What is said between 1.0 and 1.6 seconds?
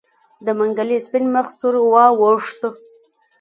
سپين مخ